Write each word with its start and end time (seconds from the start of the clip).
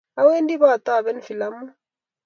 Awendi 0.19 0.55
pataben 0.61 1.17
filamu 1.25 1.65